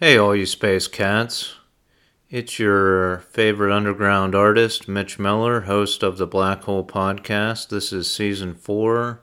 Hey, 0.00 0.16
all 0.16 0.34
you 0.34 0.46
space 0.46 0.88
cats. 0.88 1.54
It's 2.28 2.58
your 2.58 3.18
favorite 3.18 3.72
underground 3.72 4.34
artist, 4.34 4.88
Mitch 4.88 5.16
Miller, 5.18 5.60
host 5.60 6.02
of 6.02 6.18
the 6.18 6.26
Black 6.26 6.62
Hole 6.62 6.84
Podcast. 6.84 7.68
This 7.68 7.92
is 7.92 8.10
season 8.10 8.54
four, 8.54 9.20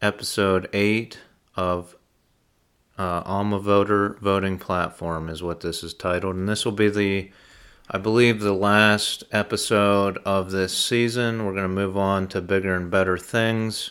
episode 0.00 0.66
eight 0.72 1.18
of 1.56 1.94
uh, 2.96 3.22
Alma 3.26 3.58
Voter 3.58 4.16
Voting 4.22 4.56
Platform, 4.56 5.28
is 5.28 5.42
what 5.42 5.60
this 5.60 5.82
is 5.82 5.92
titled. 5.92 6.36
And 6.36 6.48
this 6.48 6.64
will 6.64 6.72
be 6.72 6.88
the, 6.88 7.30
I 7.90 7.98
believe, 7.98 8.40
the 8.40 8.54
last 8.54 9.24
episode 9.30 10.16
of 10.24 10.52
this 10.52 10.74
season. 10.74 11.44
We're 11.44 11.52
going 11.52 11.64
to 11.64 11.68
move 11.68 11.98
on 11.98 12.28
to 12.28 12.40
bigger 12.40 12.74
and 12.74 12.90
better 12.90 13.18
things. 13.18 13.90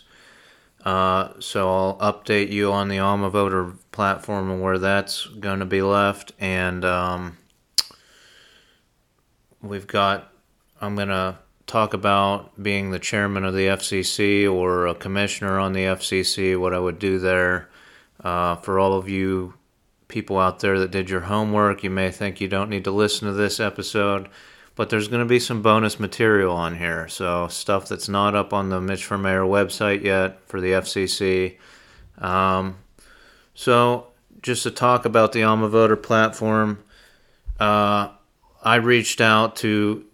Uh, 0.84 1.34
so 1.40 1.70
I'll 1.70 1.98
update 1.98 2.52
you 2.52 2.72
on 2.72 2.88
the 2.88 3.00
Alma 3.00 3.30
Voter 3.30 3.74
platform 3.92 4.50
and 4.50 4.62
where 4.62 4.80
that's 4.80 5.26
going 5.28 5.60
to 5.60 5.66
be 5.66 5.82
left. 5.82 6.32
And 6.40 6.84
um, 6.84 7.38
we've 9.62 9.88
got, 9.88 10.34
I'm 10.80 10.96
going 10.96 11.10
to 11.10 11.38
talk 11.68 11.94
about 11.94 12.62
being 12.62 12.92
the 12.92 13.00
chairman 13.00 13.46
of 13.46 13.54
the 13.54 13.68
FCC 13.68 14.52
or 14.52 14.88
a 14.88 14.96
commissioner 14.96 15.60
on 15.60 15.74
the 15.74 15.84
FCC, 15.84 16.60
what 16.60 16.74
I 16.74 16.80
would 16.80 17.00
do 17.00 17.20
there. 17.20 17.70
Uh, 18.24 18.56
for 18.58 18.78
all 18.80 18.94
of 18.94 19.10
you 19.10 19.56
people 20.08 20.38
out 20.38 20.60
there 20.60 20.78
that 20.80 20.92
did 20.92 21.10
your 21.10 21.22
homework, 21.22 21.84
you 21.84 21.90
may 21.90 22.12
think 22.12 22.42
you 22.42 22.48
don't 22.48 22.70
need 22.70 22.84
to 22.84 22.92
listen 22.92 23.28
to 23.28 23.34
this 23.34 23.60
episode 23.60 24.30
but 24.76 24.90
there's 24.90 25.08
going 25.08 25.22
to 25.22 25.30
be 25.30 25.40
some 25.40 25.62
bonus 25.62 26.00
material 26.00 26.56
on 26.56 26.78
here. 26.78 27.08
So, 27.08 27.48
stuff 27.48 27.88
that's 27.88 28.10
not 28.10 28.36
up 28.36 28.54
on 28.54 28.70
the 28.70 28.80
Mitch 28.82 29.06
for 29.06 29.18
Mayor 29.18 29.44
website 29.44 30.04
yet 30.04 30.40
for 30.48 30.62
the 30.62 30.72
FCC. 30.72 31.58
Um, 32.18 32.78
so, 33.54 34.08
just 34.42 34.64
to 34.64 34.72
talk 34.72 35.06
about 35.06 35.34
the 35.34 35.44
Alma 35.44 35.68
Voter 35.68 35.98
platform, 35.98 36.84
uh, 37.60 38.10
I 38.64 38.76
reached 38.76 39.22
out 39.22 39.56
to 39.58 40.06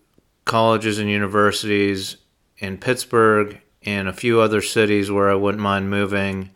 colleges 0.45 1.00
and 1.00 1.09
universities 1.09 2.17
in 2.58 2.78
Pittsburgh 2.78 3.59
and 3.83 4.08
a 4.08 4.13
few 4.13 4.39
other 4.39 4.61
cities 4.61 5.11
where 5.11 5.30
I 5.30 5.35
wouldn't 5.35 5.61
mind 5.61 5.89
moving. 5.89 6.50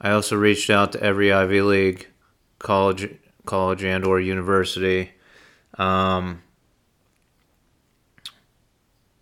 I 0.00 0.10
also 0.10 0.36
reached 0.36 0.70
out 0.70 0.92
to 0.92 1.02
every 1.02 1.32
Ivy 1.32 1.62
League 1.62 2.08
college, 2.58 3.16
college 3.46 3.84
and 3.84 4.04
or 4.04 4.20
university. 4.20 5.12
Um, 5.78 6.42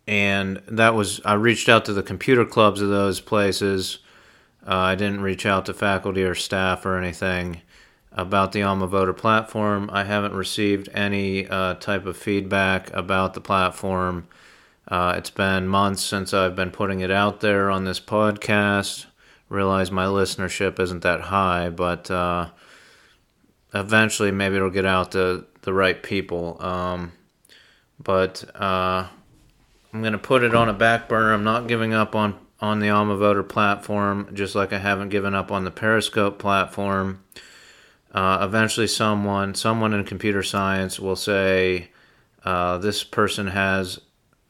and 0.07 0.62
that 0.69 0.95
was 0.95 1.21
I 1.25 1.35
reached 1.35 1.69
out 1.69 1.85
to 1.87 1.93
the 1.93 2.03
computer 2.03 2.45
clubs 2.45 2.81
of 2.81 2.89
those 2.89 3.21
places. 3.21 3.99
Uh, 4.67 4.75
I 4.75 4.95
didn't 4.95 5.21
reach 5.21 5.47
out 5.47 5.67
to 5.67 5.75
faculty 5.75 6.23
or 6.25 6.35
staff 6.35 6.85
or 6.85 6.99
anything 6.99 7.62
about 8.12 8.53
the 8.53 8.62
Alma 8.62 8.87
Voter 8.87 9.12
platform. 9.12 9.91
I 9.93 10.05
haven't 10.05 10.34
received 10.34 10.89
any 10.93 11.47
uh, 11.47 11.75
type 11.75 12.07
of 12.07 12.17
feedback 12.17 12.93
about 12.93 13.34
the 13.34 13.41
platform. 13.41 14.27
Uh, 14.89 15.15
it's 15.19 15.31
been 15.31 15.69
months 15.69 16.03
since 16.03 16.33
I've 16.33 16.57
been 16.57 16.71
putting 16.71 17.01
it 17.01 17.11
out 17.11 17.41
there 17.41 17.71
on 17.71 17.84
this 17.84 18.01
podcast. 18.01 19.07
Realize 19.49 19.91
my 19.91 20.07
listenership 20.07 20.81
isn't 20.81 21.03
that 21.03 21.23
high, 21.23 21.69
but 21.69 22.11
uh, 22.11 22.49
eventually 23.75 24.31
maybe 24.31 24.57
it'll 24.57 24.71
get 24.71 24.87
out 24.87 25.12
to 25.12 25.45
the 25.62 25.75
right 25.75 26.03
people. 26.03 26.57
Um, 26.61 27.12
but 28.03 28.45
uh, 28.55 29.09
I'm 29.92 30.01
going 30.01 30.12
to 30.12 30.19
put 30.19 30.42
it 30.42 30.55
on 30.55 30.69
a 30.69 30.75
back 30.75 31.09
burner. 31.09 31.33
I'm 31.33 31.45
not 31.45 31.69
giving 31.69 31.95
up 31.95 32.15
on 32.15 32.39
on 32.61 32.81
the 32.81 32.89
Alma 32.89 33.17
Voter 33.17 33.42
platform, 33.42 34.31
just 34.33 34.55
like 34.55 34.73
I 34.73 34.78
haven't 34.78 35.11
given 35.11 35.34
up 35.34 35.53
on 35.53 35.65
the 35.65 35.70
Periscope 35.70 36.39
platform. 36.39 37.23
Uh, 38.12 38.39
eventually, 38.41 38.87
someone 38.87 39.55
someone 39.55 39.93
in 39.93 40.05
computer 40.05 40.43
science 40.43 40.98
will 40.98 41.17
say 41.17 41.91
uh, 42.45 42.78
this 42.78 43.05
person 43.05 43.48
has 43.48 44.01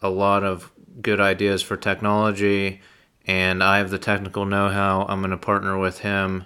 a 0.03 0.09
lot 0.09 0.45
of 0.45 0.71
good 1.01 1.21
ideas 1.21 1.63
for 1.63 1.77
technology, 1.77 2.81
and 3.27 3.63
I 3.63 3.79
have 3.79 3.91
the 3.91 3.99
technical 3.99 4.45
know-how. 4.45 5.07
I'm 5.09 5.21
going 5.21 5.31
to 5.31 5.37
partner 5.37 5.77
with 5.77 6.01
him 6.01 6.45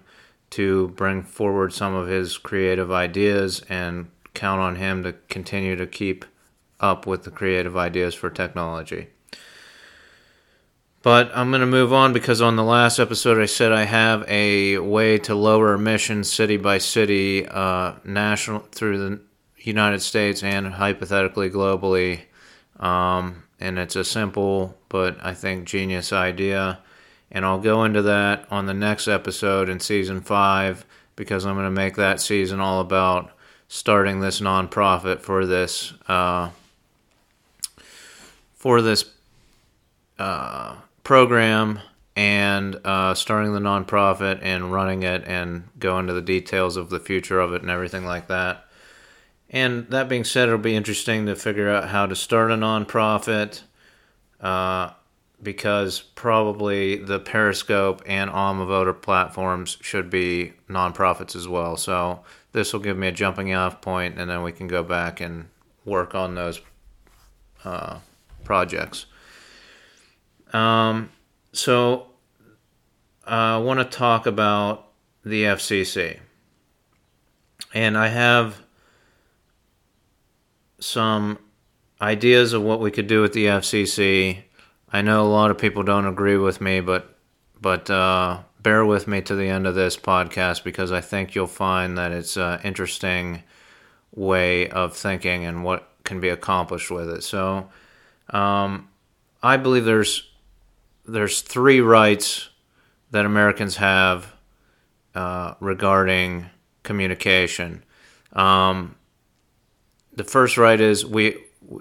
to 0.50 0.88
bring 0.88 1.22
forward 1.22 1.72
some 1.72 1.94
of 1.94 2.08
his 2.08 2.38
creative 2.38 2.90
ideas 2.90 3.62
and 3.68 4.10
count 4.34 4.60
on 4.60 4.76
him 4.76 5.02
to 5.02 5.12
continue 5.28 5.76
to 5.76 5.86
keep 5.86 6.24
up 6.80 7.06
with 7.06 7.24
the 7.24 7.30
creative 7.30 7.76
ideas 7.76 8.14
for 8.14 8.30
technology. 8.30 9.08
But 11.02 11.30
I'm 11.34 11.50
going 11.50 11.60
to 11.60 11.66
move 11.66 11.92
on 11.92 12.12
because 12.12 12.42
on 12.42 12.56
the 12.56 12.64
last 12.64 12.98
episode 12.98 13.40
I 13.40 13.46
said 13.46 13.72
I 13.72 13.84
have 13.84 14.22
a 14.28 14.78
way 14.78 15.18
to 15.20 15.34
lower 15.34 15.72
emissions 15.72 16.30
city 16.30 16.58
by 16.58 16.76
city, 16.76 17.46
uh, 17.46 17.94
national 18.04 18.60
through 18.72 18.98
the 18.98 19.20
United 19.56 20.02
States 20.02 20.42
and 20.42 20.66
hypothetically 20.66 21.48
globally. 21.48 22.20
Um, 22.78 23.44
and 23.58 23.78
it's 23.78 23.96
a 23.96 24.04
simple 24.04 24.78
but 24.90 25.16
I 25.24 25.32
think 25.32 25.66
genius 25.66 26.12
idea. 26.12 26.80
And 27.30 27.46
I'll 27.46 27.60
go 27.60 27.84
into 27.84 28.02
that 28.02 28.46
on 28.50 28.66
the 28.66 28.74
next 28.74 29.08
episode 29.08 29.70
in 29.70 29.80
season 29.80 30.20
five 30.20 30.84
because 31.16 31.46
I'm 31.46 31.54
going 31.54 31.66
to 31.66 31.70
make 31.70 31.96
that 31.96 32.20
season 32.20 32.60
all 32.60 32.80
about 32.80 33.30
starting 33.68 34.20
this 34.20 34.40
nonprofit 34.40 35.20
for 35.20 35.46
this 35.46 35.94
uh, 36.08 36.50
for 38.60 38.82
this 38.82 39.06
uh, 40.18 40.76
program 41.02 41.78
and 42.14 42.78
uh, 42.84 43.14
starting 43.14 43.54
the 43.54 43.58
nonprofit 43.58 44.38
and 44.42 44.70
running 44.70 45.02
it 45.02 45.24
and 45.24 45.66
go 45.78 45.98
into 45.98 46.12
the 46.12 46.20
details 46.20 46.76
of 46.76 46.90
the 46.90 47.00
future 47.00 47.40
of 47.40 47.54
it 47.54 47.62
and 47.62 47.70
everything 47.70 48.04
like 48.04 48.28
that. 48.28 48.66
And 49.48 49.88
that 49.88 50.10
being 50.10 50.24
said, 50.24 50.48
it'll 50.48 50.58
be 50.58 50.76
interesting 50.76 51.24
to 51.24 51.34
figure 51.36 51.70
out 51.70 51.88
how 51.88 52.04
to 52.04 52.14
start 52.14 52.50
a 52.50 52.54
nonprofit 52.54 53.62
uh, 54.42 54.90
because 55.42 56.00
probably 56.00 56.96
the 56.96 57.18
Periscope 57.18 58.02
and 58.04 58.28
Alma 58.28 58.92
platforms 58.92 59.78
should 59.80 60.10
be 60.10 60.52
nonprofits 60.68 61.34
as 61.34 61.48
well. 61.48 61.78
So 61.78 62.20
this 62.52 62.74
will 62.74 62.80
give 62.80 62.98
me 62.98 63.08
a 63.08 63.12
jumping 63.12 63.54
off 63.54 63.80
point, 63.80 64.18
and 64.18 64.28
then 64.28 64.42
we 64.42 64.52
can 64.52 64.68
go 64.68 64.82
back 64.82 65.18
and 65.22 65.48
work 65.86 66.14
on 66.14 66.34
those 66.34 66.60
uh, 67.64 68.00
projects. 68.44 69.06
Um, 70.52 71.10
so 71.52 72.06
uh, 73.26 73.56
I 73.56 73.58
want 73.58 73.78
to 73.80 73.84
talk 73.84 74.26
about 74.26 74.88
the 75.24 75.44
FCC. 75.44 76.18
And 77.72 77.96
I 77.96 78.08
have 78.08 78.60
some 80.80 81.38
ideas 82.00 82.52
of 82.52 82.62
what 82.62 82.80
we 82.80 82.90
could 82.90 83.06
do 83.06 83.22
with 83.22 83.32
the 83.32 83.46
FCC. 83.46 84.42
I 84.92 85.02
know 85.02 85.22
a 85.22 85.28
lot 85.28 85.50
of 85.50 85.58
people 85.58 85.82
don't 85.82 86.06
agree 86.06 86.36
with 86.36 86.60
me, 86.60 86.80
but 86.80 87.16
but 87.60 87.90
uh, 87.90 88.40
bear 88.62 88.84
with 88.84 89.06
me 89.06 89.20
to 89.20 89.34
the 89.34 89.48
end 89.48 89.66
of 89.66 89.74
this 89.74 89.96
podcast 89.96 90.64
because 90.64 90.90
I 90.92 91.02
think 91.02 91.34
you'll 91.34 91.46
find 91.46 91.98
that 91.98 92.10
it's 92.10 92.36
an 92.36 92.60
interesting 92.64 93.42
way 94.14 94.68
of 94.70 94.96
thinking 94.96 95.44
and 95.44 95.62
what 95.62 95.86
can 96.04 96.20
be 96.20 96.30
accomplished 96.30 96.90
with 96.90 97.10
it. 97.10 97.22
So 97.22 97.68
um, 98.30 98.88
I 99.42 99.56
believe 99.56 99.84
there's 99.84 100.28
there's 101.06 101.40
three 101.42 101.80
rights 101.80 102.48
that 103.10 103.26
Americans 103.26 103.76
have 103.76 104.34
uh, 105.14 105.54
regarding 105.60 106.46
communication. 106.82 107.82
Um, 108.32 108.96
the 110.12 110.24
first 110.24 110.56
right 110.56 110.80
is 110.80 111.04
we 111.04 111.36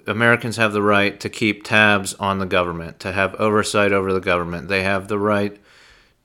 Americans 0.08 0.58
have 0.58 0.74
the 0.74 0.82
right 0.82 1.20
to 1.20 1.30
keep 1.30 1.64
tabs 1.64 2.14
on 2.16 2.40
the 2.40 2.46
government, 2.46 3.00
to 3.02 3.12
have 3.12 3.36
oversight 3.36 3.92
over 3.92 4.14
the 4.14 4.20
government. 4.20 4.68
They 4.68 4.84
have 4.84 5.08
the 5.08 5.20
right 5.20 5.58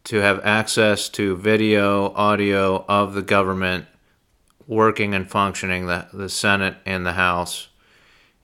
to 0.05 0.19
have 0.19 0.45
access 0.45 1.09
to 1.11 1.37
video, 1.37 2.13
audio 2.15 2.85
of 2.89 3.15
the 3.15 3.23
government 3.23 3.87
working 4.67 5.15
and 5.15 5.31
functioning, 5.31 5.87
the, 5.87 6.07
the 6.13 6.29
Senate 6.29 6.77
and 6.85 7.07
the 7.07 7.13
House, 7.13 7.69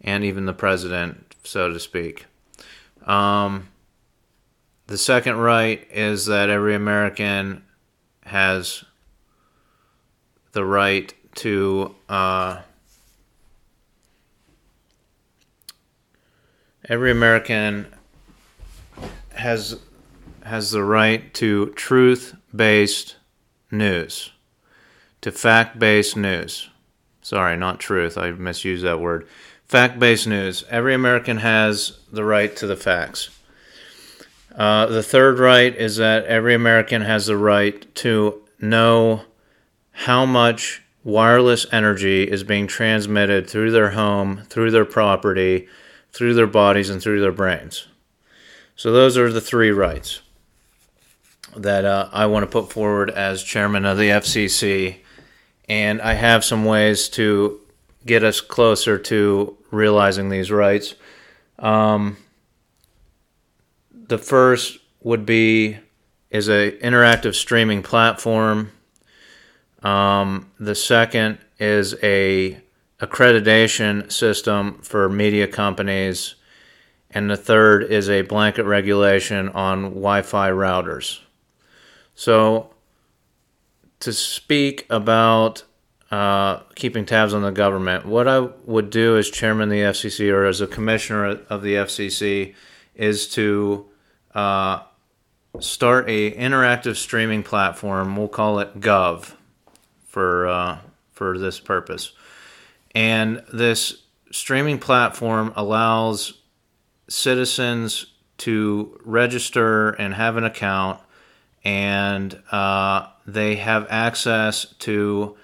and 0.00 0.24
even 0.24 0.46
the 0.46 0.54
president 0.54 1.29
so 1.42 1.72
to 1.72 1.80
speak. 1.80 2.26
Um, 3.06 3.68
the 4.86 4.98
second 4.98 5.36
right 5.36 5.86
is 5.90 6.26
that 6.26 6.50
every 6.50 6.74
American 6.74 7.64
has 8.24 8.84
the 10.52 10.64
right 10.64 11.14
to 11.36 11.94
uh, 12.08 12.60
every 16.88 17.10
American 17.10 17.86
has 19.34 19.78
has 20.42 20.72
the 20.72 20.82
right 20.82 21.32
to 21.34 21.66
truth-based 21.76 23.16
news, 23.70 24.32
to 25.20 25.30
fact-based 25.30 26.16
news. 26.16 26.68
Sorry, 27.22 27.56
not 27.56 27.78
truth. 27.78 28.18
I 28.18 28.32
misused 28.32 28.84
that 28.84 28.98
word. 28.98 29.28
Fact 29.70 30.00
based 30.00 30.26
news. 30.26 30.64
Every 30.68 30.94
American 30.94 31.36
has 31.36 32.00
the 32.10 32.24
right 32.24 32.56
to 32.56 32.66
the 32.66 32.74
facts. 32.74 33.30
Uh, 34.52 34.86
the 34.86 35.00
third 35.00 35.38
right 35.38 35.72
is 35.76 35.94
that 35.98 36.24
every 36.24 36.54
American 36.54 37.02
has 37.02 37.26
the 37.26 37.36
right 37.36 37.94
to 37.94 38.42
know 38.60 39.22
how 39.92 40.26
much 40.26 40.82
wireless 41.04 41.66
energy 41.70 42.24
is 42.24 42.42
being 42.42 42.66
transmitted 42.66 43.48
through 43.48 43.70
their 43.70 43.90
home, 43.90 44.42
through 44.48 44.72
their 44.72 44.84
property, 44.84 45.68
through 46.10 46.34
their 46.34 46.48
bodies, 46.48 46.90
and 46.90 47.00
through 47.00 47.20
their 47.20 47.30
brains. 47.30 47.86
So, 48.74 48.90
those 48.90 49.16
are 49.16 49.32
the 49.32 49.40
three 49.40 49.70
rights 49.70 50.20
that 51.56 51.84
uh, 51.84 52.08
I 52.12 52.26
want 52.26 52.42
to 52.42 52.50
put 52.50 52.72
forward 52.72 53.08
as 53.08 53.44
chairman 53.44 53.84
of 53.84 53.98
the 53.98 54.08
FCC. 54.08 54.96
And 55.68 56.02
I 56.02 56.14
have 56.14 56.44
some 56.44 56.64
ways 56.64 57.08
to 57.10 57.60
get 58.04 58.24
us 58.24 58.40
closer 58.40 58.98
to 58.98 59.56
realizing 59.70 60.28
these 60.28 60.50
rights. 60.50 60.94
Um, 61.58 62.16
the 63.92 64.18
first 64.18 64.78
would 65.02 65.24
be 65.24 65.78
is 66.30 66.48
a 66.48 66.72
interactive 66.82 67.34
streaming 67.34 67.82
platform. 67.82 68.72
Um, 69.82 70.50
the 70.58 70.74
second 70.74 71.38
is 71.58 71.94
a 72.02 72.60
accreditation 73.00 74.10
system 74.12 74.80
for 74.82 75.08
media 75.08 75.46
companies, 75.46 76.34
and 77.10 77.30
the 77.30 77.36
third 77.36 77.84
is 77.84 78.08
a 78.08 78.22
blanket 78.22 78.64
regulation 78.64 79.48
on 79.50 79.82
Wi-Fi 79.84 80.50
routers. 80.50 81.20
So, 82.14 82.70
to 84.00 84.12
speak 84.12 84.86
about 84.90 85.64
uh, 86.10 86.60
keeping 86.74 87.06
tabs 87.06 87.32
on 87.32 87.42
the 87.42 87.52
government, 87.52 88.04
what 88.04 88.26
I 88.26 88.40
would 88.40 88.90
do 88.90 89.16
as 89.16 89.30
chairman 89.30 89.64
of 89.64 89.70
the 89.70 89.82
FCC 89.82 90.32
or 90.32 90.44
as 90.44 90.60
a 90.60 90.66
commissioner 90.66 91.40
of 91.48 91.62
the 91.62 91.74
FCC 91.74 92.54
is 92.96 93.28
to 93.28 93.86
uh, 94.34 94.82
start 95.60 96.08
a 96.08 96.32
interactive 96.32 96.96
streaming 96.96 97.42
platform. 97.42 98.16
We'll 98.16 98.28
call 98.28 98.58
it 98.58 98.80
Gov 98.80 99.34
for 100.06 100.48
uh, 100.48 100.78
for 101.12 101.38
this 101.38 101.60
purpose. 101.60 102.12
And 102.92 103.44
this 103.52 104.02
streaming 104.32 104.78
platform 104.78 105.52
allows 105.54 106.34
citizens 107.08 108.06
to 108.38 108.98
register 109.04 109.90
and 109.90 110.14
have 110.14 110.36
an 110.36 110.44
account, 110.44 111.00
and 111.62 112.40
uh, 112.50 113.06
they 113.26 113.56
have 113.56 113.86
access 113.90 114.66
to 114.80 115.36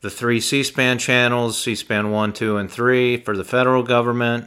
the 0.00 0.10
three 0.10 0.40
C 0.40 0.62
SPAN 0.62 0.98
channels 0.98 1.60
C 1.60 1.74
SPAN 1.74 2.10
1, 2.10 2.32
2, 2.32 2.56
and 2.56 2.70
3 2.70 3.18
for 3.18 3.36
the 3.36 3.44
federal 3.44 3.82
government, 3.82 4.46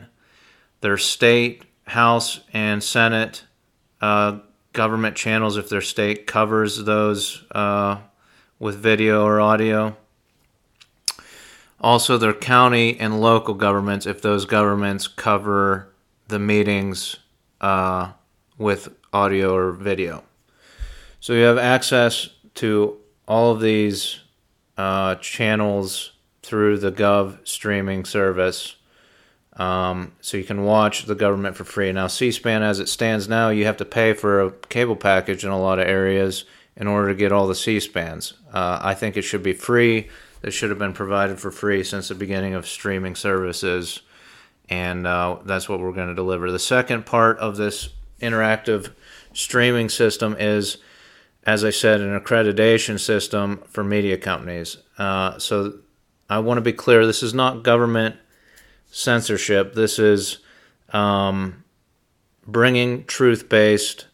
their 0.81 0.97
state, 0.97 1.63
House, 1.87 2.41
and 2.53 2.83
Senate 2.83 3.43
uh, 4.01 4.39
government 4.73 5.15
channels 5.15 5.57
if 5.57 5.69
their 5.69 5.81
state 5.81 6.25
covers 6.25 6.83
those 6.85 7.43
uh, 7.51 7.97
with 8.59 8.77
video 8.77 9.25
or 9.25 9.41
audio. 9.41 9.97
Also, 11.81 12.17
their 12.17 12.33
county 12.33 12.99
and 12.99 13.19
local 13.19 13.55
governments 13.55 14.05
if 14.05 14.21
those 14.21 14.45
governments 14.45 15.07
cover 15.07 15.91
the 16.27 16.39
meetings 16.39 17.17
uh, 17.59 18.11
with 18.57 18.89
audio 19.11 19.55
or 19.55 19.71
video. 19.71 20.23
So 21.19 21.33
you 21.33 21.43
have 21.43 21.57
access 21.57 22.29
to 22.55 22.97
all 23.27 23.51
of 23.51 23.61
these 23.61 24.20
uh, 24.77 25.15
channels 25.15 26.13
through 26.43 26.77
the 26.77 26.91
Gov 26.91 27.47
streaming 27.47 28.05
service. 28.05 28.75
Um, 29.57 30.13
so 30.21 30.37
you 30.37 30.43
can 30.43 30.63
watch 30.63 31.05
the 31.05 31.15
government 31.15 31.55
for 31.57 31.65
free. 31.65 31.91
Now, 31.91 32.07
C 32.07 32.31
SPAN, 32.31 32.63
as 32.63 32.79
it 32.79 32.87
stands 32.87 33.27
now, 33.27 33.49
you 33.49 33.65
have 33.65 33.77
to 33.77 33.85
pay 33.85 34.13
for 34.13 34.41
a 34.41 34.51
cable 34.51 34.95
package 34.95 35.43
in 35.43 35.51
a 35.51 35.59
lot 35.59 35.77
of 35.77 35.87
areas 35.87 36.45
in 36.75 36.87
order 36.87 37.09
to 37.09 37.15
get 37.15 37.31
all 37.31 37.47
the 37.47 37.55
C 37.55 37.79
SPANs. 37.79 38.33
Uh, 38.53 38.79
I 38.81 38.93
think 38.93 39.17
it 39.17 39.23
should 39.23 39.43
be 39.43 39.53
free. 39.53 40.09
It 40.41 40.51
should 40.51 40.69
have 40.69 40.79
been 40.79 40.93
provided 40.93 41.39
for 41.39 41.51
free 41.51 41.83
since 41.83 42.07
the 42.07 42.15
beginning 42.15 42.53
of 42.53 42.65
streaming 42.65 43.15
services. 43.15 44.01
And 44.69 45.05
uh, 45.05 45.39
that's 45.45 45.67
what 45.67 45.81
we're 45.81 45.91
going 45.91 46.07
to 46.07 46.15
deliver. 46.15 46.49
The 46.49 46.57
second 46.57 47.05
part 47.05 47.37
of 47.39 47.57
this 47.57 47.89
interactive 48.21 48.93
streaming 49.33 49.89
system 49.89 50.35
is, 50.39 50.77
as 51.45 51.63
I 51.63 51.71
said, 51.71 52.01
an 52.01 52.19
accreditation 52.19 52.99
system 52.99 53.63
for 53.67 53.83
media 53.83 54.17
companies. 54.17 54.77
Uh, 54.97 55.39
so 55.39 55.79
I 56.29 56.39
want 56.39 56.57
to 56.57 56.61
be 56.61 56.73
clear 56.73 57.05
this 57.05 57.23
is 57.23 57.33
not 57.33 57.63
government 57.63 58.15
censorship. 58.91 59.73
This 59.73 59.97
is 59.97 60.39
um, 60.93 61.63
bringing 62.45 63.05
truth 63.05 63.49
based 63.49 64.07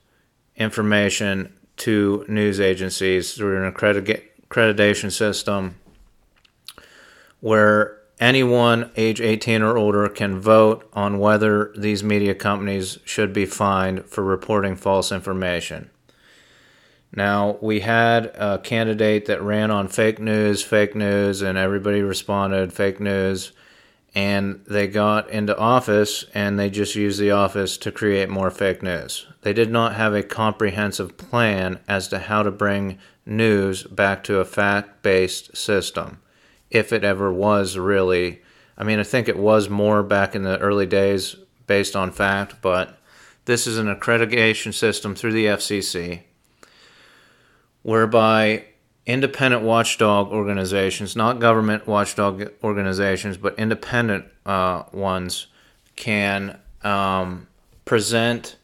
information 0.55 1.53
to 1.77 2.25
news 2.27 2.59
agencies 2.59 3.33
through 3.33 3.63
an 3.63 3.71
accreditation 3.71 5.11
system 5.11 5.75
where 7.39 7.99
anyone 8.19 8.89
age 8.95 9.21
18 9.21 9.61
or 9.61 9.77
older 9.77 10.09
can 10.09 10.39
vote 10.39 10.89
on 10.93 11.19
whether 11.19 11.71
these 11.77 12.03
media 12.03 12.33
companies 12.33 12.97
should 13.05 13.31
be 13.31 13.45
fined 13.45 14.05
for 14.05 14.23
reporting 14.23 14.75
false 14.75 15.11
information. 15.11 15.89
Now, 17.15 17.57
we 17.61 17.79
had 17.79 18.27
a 18.35 18.59
candidate 18.59 19.25
that 19.25 19.41
ran 19.41 19.71
on 19.71 19.87
fake 19.87 20.19
news, 20.19 20.61
fake 20.61 20.95
news, 20.95 21.41
and 21.41 21.57
everybody 21.57 22.01
responded 22.01 22.73
fake 22.73 22.99
news 22.99 23.53
and 24.17 24.63
they 24.65 24.87
got 24.87 25.29
into 25.29 25.55
office 25.57 26.25
and 26.33 26.57
they 26.57 26.71
just 26.71 26.95
used 26.95 27.19
the 27.19 27.29
office 27.29 27.77
to 27.77 27.91
create 27.91 28.29
more 28.29 28.49
fake 28.49 28.81
news. 28.81 29.27
They 29.43 29.53
did 29.53 29.69
not 29.69 29.93
have 29.93 30.15
a 30.15 30.23
comprehensive 30.23 31.17
plan 31.17 31.79
as 31.87 32.07
to 32.07 32.17
how 32.17 32.41
to 32.41 32.49
bring 32.49 32.97
news 33.27 33.83
back 33.83 34.23
to 34.23 34.39
a 34.39 34.45
fact 34.45 35.03
based 35.03 35.55
system, 35.55 36.19
if 36.71 36.91
it 36.91 37.03
ever 37.03 37.31
was 37.31 37.77
really. 37.77 38.41
I 38.75 38.83
mean, 38.83 38.97
I 38.97 39.03
think 39.03 39.27
it 39.27 39.37
was 39.37 39.69
more 39.69 40.01
back 40.01 40.33
in 40.33 40.41
the 40.41 40.57
early 40.57 40.87
days 40.87 41.35
based 41.67 41.95
on 41.95 42.11
fact, 42.11 42.55
but 42.59 42.97
this 43.45 43.67
is 43.67 43.77
an 43.77 43.85
accreditation 43.85 44.73
system 44.73 45.13
through 45.13 45.33
the 45.33 45.45
FCC 45.45 46.23
whereby 47.83 48.65
independent 49.05 49.63
watchdog 49.63 50.31
organizations, 50.31 51.15
not 51.15 51.39
government 51.39 51.87
watchdog 51.87 52.49
organizations, 52.63 53.37
but 53.37 53.57
independent 53.57 54.25
uh, 54.45 54.83
ones, 54.91 55.47
can 55.95 56.59
um, 56.83 57.47
present 57.85 58.57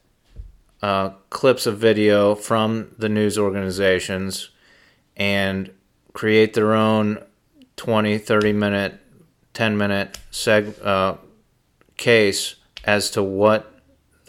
uh, 0.82 1.10
clips 1.30 1.66
of 1.66 1.78
video 1.78 2.36
from 2.36 2.94
the 2.98 3.08
news 3.08 3.38
organizations 3.38 4.50
and 5.16 5.72
create 6.12 6.54
their 6.54 6.74
own 6.74 7.18
20, 7.78 8.18
30 8.18 8.54
minute, 8.54 9.00
10 9.54 9.78
minute 9.78 10.20
seg- 10.32 10.86
uh, 10.86 11.16
case 11.98 12.56
as 12.84 13.10
to 13.12 13.24
what 13.24 13.80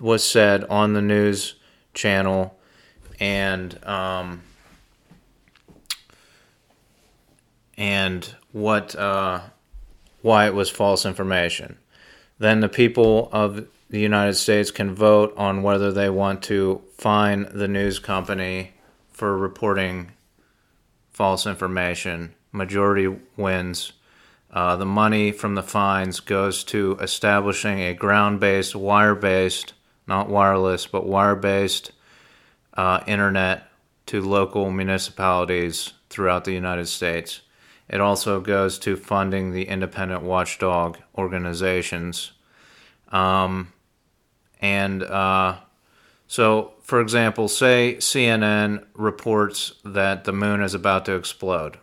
was 0.00 0.22
said 0.22 0.64
on 0.64 0.92
the 0.92 1.02
news 1.02 1.54
channel 1.92 2.56
and 3.20 3.84
um, 3.84 4.42
and 7.76 8.34
what 8.52 8.94
uh, 8.96 9.40
why 10.22 10.46
it 10.46 10.54
was 10.54 10.70
false 10.70 11.04
information. 11.04 11.78
Then 12.38 12.60
the 12.60 12.68
people 12.68 13.28
of 13.32 13.66
the 13.90 14.00
United 14.00 14.34
States 14.34 14.70
can 14.70 14.94
vote 14.94 15.34
on 15.36 15.62
whether 15.62 15.92
they 15.92 16.10
want 16.10 16.42
to 16.44 16.82
fine 16.96 17.48
the 17.52 17.68
news 17.68 17.98
company 17.98 18.72
for 19.10 19.36
reporting 19.36 20.12
false 21.12 21.46
information. 21.46 22.34
Majority 22.52 23.16
wins. 23.36 23.92
Uh, 24.50 24.76
the 24.76 24.86
money 24.86 25.32
from 25.32 25.54
the 25.54 25.62
fines 25.62 26.20
goes 26.20 26.64
to 26.64 26.96
establishing 27.00 27.80
a 27.80 27.94
ground 27.94 28.40
based, 28.40 28.74
wire 28.74 29.14
based, 29.14 29.74
not 30.06 30.28
wireless, 30.28 30.86
but 30.86 31.06
wire 31.06 31.34
based 31.34 31.92
uh, 32.74 33.00
internet 33.06 33.68
to 34.06 34.20
local 34.20 34.70
municipalities 34.70 35.92
throughout 36.08 36.44
the 36.44 36.52
United 36.52 36.86
States. 36.86 37.40
It 37.88 38.00
also 38.00 38.40
goes 38.40 38.78
to 38.80 38.96
funding 38.96 39.52
the 39.52 39.68
independent 39.68 40.22
watchdog 40.22 40.98
organizations. 41.16 42.32
Um, 43.10 43.72
and 44.60 45.02
uh, 45.02 45.58
so, 46.26 46.72
for 46.80 47.00
example, 47.00 47.48
say 47.48 47.96
CNN 47.98 48.84
reports 48.94 49.74
that 49.84 50.24
the 50.24 50.32
moon 50.32 50.62
is 50.62 50.74
about 50.74 51.04
to 51.04 51.14
explode, 51.14 51.78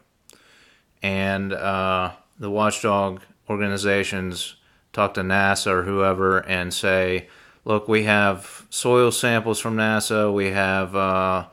and 1.04 1.54
uh, 1.54 2.14
the 2.40 2.50
watchdog 2.50 3.22
organizations 3.50 4.56
talk 4.94 5.14
to 5.14 5.22
NASA 5.22 5.68
or 5.68 5.84
whoever 5.84 6.40
and 6.40 6.74
say, 6.74 7.28
look, 7.66 7.88
we 7.88 8.04
have 8.04 8.66
soil 8.70 9.12
samples 9.12 9.60
from 9.60 9.76
NASA, 9.76 10.34
we 10.34 10.48
have 10.48 10.96
uh, 10.96 11.46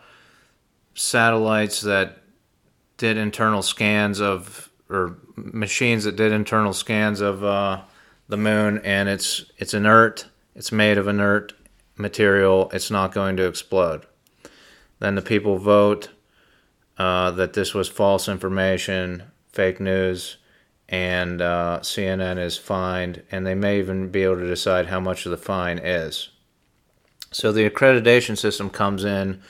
satellites 0.95 1.83
that 1.83 2.23
did 2.99 3.17
internal 3.17 3.63
scans 3.63 4.21
of 4.21 4.71
or 4.91 5.17
machines 5.37 6.05
that 6.05 6.17
did 6.17 6.33
internal 6.33 6.73
scans 6.73 7.21
of 7.21 7.43
uh, 7.43 7.81
the 8.29 8.37
moon, 8.37 8.79
and 8.85 9.09
it's 9.09 9.47
it's 9.57 9.73
inert. 9.73 10.27
It's 10.55 10.73
made 10.73 10.99
of 10.99 11.09
inert 11.09 11.55
material. 11.97 12.71
It's 12.73 12.91
not 12.91 13.13
going 13.13 13.37
to 13.39 13.47
explode. 13.47 14.07
Then 14.99 15.15
the 15.15 15.23
people 15.23 15.59
vote 15.59 16.09
uh, 16.99 17.31
that 17.33 17.53
this 17.53 17.73
was 17.73 17.89
false 17.89 18.29
information, 18.29 19.23
fake 19.53 19.81
news, 19.81 20.37
and 20.89 21.41
uh, 21.41 21.79
CNN 21.83 22.39
is 22.39 22.57
fined, 22.57 23.23
and 23.31 23.47
they 23.47 23.55
may 23.55 23.79
even 23.79 24.09
be 24.09 24.25
able 24.25 24.37
to 24.37 24.47
decide 24.47 24.87
how 24.87 24.99
much 24.99 25.25
of 25.25 25.31
the 25.31 25.37
fine 25.37 25.79
is. 25.79 26.31
So 27.31 27.53
the 27.53 27.69
accreditation 27.69 28.37
system 28.37 28.71
comes 28.71 29.05
in 29.05 29.43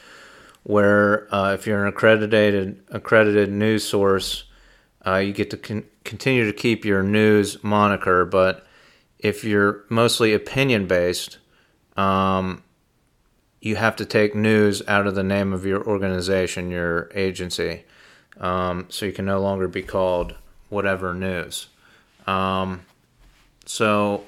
where 0.68 1.34
uh, 1.34 1.54
if 1.54 1.66
you're 1.66 1.82
an 1.82 1.88
accredited 1.88 2.78
accredited 2.90 3.50
news 3.50 3.82
source, 3.82 4.44
uh, 5.06 5.16
you 5.16 5.32
get 5.32 5.48
to 5.48 5.56
con- 5.56 5.86
continue 6.04 6.44
to 6.44 6.52
keep 6.52 6.84
your 6.84 7.02
news 7.02 7.64
moniker, 7.64 8.26
but 8.26 8.66
if 9.18 9.44
you're 9.44 9.86
mostly 9.88 10.34
opinion 10.34 10.86
based, 10.86 11.38
um, 11.96 12.62
you 13.62 13.76
have 13.76 13.96
to 13.96 14.04
take 14.04 14.34
news 14.34 14.82
out 14.86 15.06
of 15.06 15.14
the 15.14 15.22
name 15.22 15.54
of 15.54 15.64
your 15.64 15.82
organization, 15.82 16.70
your 16.70 17.10
agency. 17.14 17.84
Um, 18.38 18.84
so 18.90 19.06
you 19.06 19.12
can 19.12 19.24
no 19.24 19.40
longer 19.40 19.68
be 19.68 19.82
called 19.82 20.34
whatever 20.68 21.14
news. 21.14 21.68
Um, 22.26 22.82
so 23.64 24.24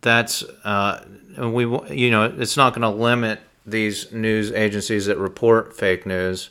that's 0.00 0.42
uh, 0.64 1.04
we 1.36 1.64
you 1.94 2.10
know 2.10 2.24
it's 2.24 2.56
not 2.56 2.72
going 2.72 2.80
to 2.80 2.88
limit 2.88 3.38
these 3.64 4.12
news 4.12 4.52
agencies 4.52 5.06
that 5.06 5.18
report 5.18 5.76
fake 5.76 6.06
news. 6.06 6.50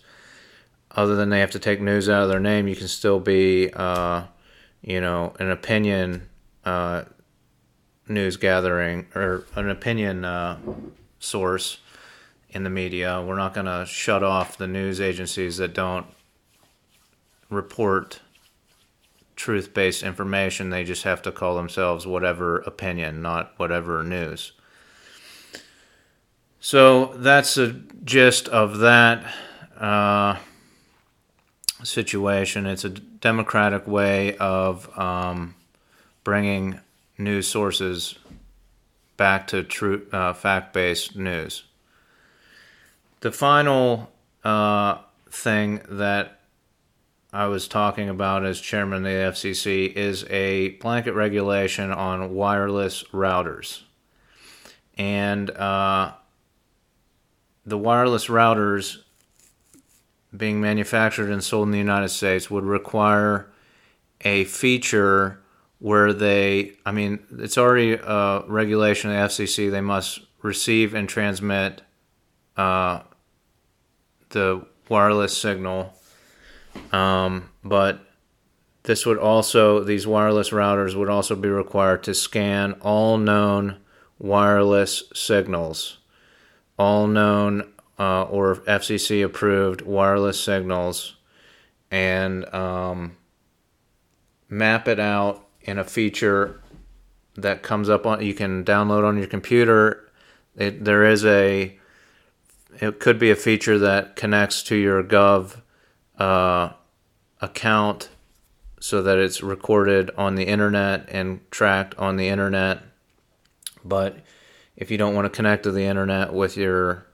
Other 0.94 1.16
than 1.16 1.30
they 1.30 1.40
have 1.40 1.52
to 1.52 1.60
take 1.60 1.80
news 1.80 2.10
out 2.10 2.24
of 2.24 2.30
their 2.30 2.40
name, 2.40 2.68
you 2.68 2.76
can 2.76 2.88
still 2.88 3.20
be 3.20 3.70
uh, 3.74 4.24
you 4.82 5.00
know 5.00 5.34
an 5.40 5.50
opinion 5.50 6.30
uh, 6.66 7.04
news 8.08 8.38
gathering 8.38 9.08
or 9.16 9.46
an 9.56 9.70
opinion 9.70 10.26
uh, 10.26 10.58
source 11.20 11.80
in 12.50 12.64
the 12.64 12.70
media. 12.70 13.24
We're 13.26 13.38
not 13.38 13.54
going 13.54 13.68
to 13.68 13.86
shut 13.86 14.24
off 14.24 14.58
the 14.58 14.68
news 14.68 15.00
agencies 15.00 15.58
that 15.58 15.74
don't 15.74 16.06
report 17.50 18.20
truth 19.36 19.74
based 19.74 20.04
information. 20.04 20.70
They 20.70 20.84
just 20.84 21.04
have 21.04 21.22
to 21.24 21.32
call 21.32 21.56
themselves 21.56 22.06
whatever 22.06 22.60
opinion, 22.60 23.22
not 23.22 23.54
whatever 23.58 24.04
news. 24.04 24.52
So 26.64 27.08
that's 27.16 27.56
the 27.56 27.82
gist 28.04 28.48
of 28.48 28.78
that 28.80 29.26
uh, 29.80 30.38
situation. 31.84 32.68
It's 32.68 32.86
a 32.86 32.90
democratic 32.90 33.88
way 33.88 34.38
of 34.38 34.88
um, 34.98 35.56
bringing 36.24 36.80
news 37.18 37.48
sources 37.48 38.20
back 39.18 39.48
to 39.48 39.64
true 39.64 40.06
uh, 40.12 40.34
fact-based 40.34 41.16
news. 41.16 41.64
The 43.22 43.32
final 43.32 44.12
uh, 44.44 45.00
thing 45.32 45.82
that 45.90 46.42
I 47.34 47.48
was 47.48 47.68
talking 47.68 48.08
about 48.08 48.46
as 48.46 48.62
chairman 48.62 49.00
of 49.00 49.04
the 49.04 49.10
FCC 49.10 49.92
is 49.92 50.26
a 50.30 50.70
blanket 50.70 51.14
regulation 51.14 51.92
on 51.92 52.36
wireless 52.36 53.04
routers, 53.06 53.82
and 54.96 55.50
uh, 55.50 56.14
the 57.66 57.78
wireless 57.78 58.28
routers 58.28 58.98
being 60.36 60.62
manufactured 60.62 61.30
and 61.30 61.44
sold 61.44 61.68
in 61.68 61.72
the 61.72 61.78
United 61.78 62.10
States 62.10 62.50
would 62.50 62.64
require 62.64 63.52
a 64.22 64.46
feature 64.46 65.42
where 65.80 66.14
they, 66.14 66.74
I 66.86 66.92
mean, 66.92 67.20
it's 67.40 67.58
already 67.58 67.94
a 67.94 68.44
regulation 68.48 69.12
of 69.12 69.16
the 69.18 69.44
FCC. 69.44 69.72
They 69.72 69.82
must 69.82 70.22
receive 70.42 70.94
and 70.94 71.10
transmit 71.10 71.82
uh, 72.56 73.02
the 74.30 74.66
wireless 74.90 75.36
signal. 75.36 75.94
Um, 76.92 77.50
but 77.64 78.00
this 78.84 79.06
would 79.06 79.18
also, 79.18 79.84
these 79.84 80.08
wireless 80.08 80.50
routers 80.52 80.96
would 80.96 81.10
also 81.10 81.36
be 81.36 81.50
required 81.50 82.04
to 82.04 82.14
scan 82.14 82.74
all 82.82 83.18
known 83.18 83.78
wireless 84.20 85.04
signals, 85.14 85.98
all 86.78 87.08
known 87.08 87.72
uh, 88.00 88.24
or 88.24 88.56
FCC 88.56 89.24
approved 89.24 89.82
wireless 89.82 90.40
signals, 90.40 91.16
and 91.90 92.52
um, 92.54 93.18
map 94.50 94.88
it 94.88 95.00
out 95.00 95.48
in 95.62 95.78
a 95.78 95.84
feature 95.84 96.62
that 97.36 97.64
comes 97.64 97.90
up 97.90 98.06
on 98.06 98.24
you 98.24 98.34
can 98.34 98.64
download 98.64 99.06
on 99.06 99.18
your 99.18 99.28
computer. 99.28 100.10
It, 100.56 100.84
there 100.84 101.06
is 101.06 101.26
a 101.26 101.78
it 102.80 103.00
could 103.00 103.20
be 103.20 103.32
a 103.32 103.36
feature 103.36 103.78
that 103.78 104.16
connects 104.16 104.64
to 104.64 104.76
your 104.76 105.04
Gov 105.04 105.62
uh, 106.18 106.72
account 107.42 108.10
so 108.80 109.02
that 109.02 109.18
it's 109.18 109.44
recorded 109.44 110.10
on 110.18 110.36
the 110.36 110.46
internet 110.46 111.08
and 111.10 111.40
tracked 111.52 111.96
on 111.96 112.18
the 112.18 112.28
internet. 112.28 112.82
But 113.84 114.18
if 114.76 114.92
you 114.92 114.98
don't 114.98 115.16
want 115.16 115.26
to 115.26 115.30
connect 115.30 115.64
to 115.64 115.72
the 115.72 115.84
internet 115.84 116.34
with 116.34 116.58
your 116.58 117.06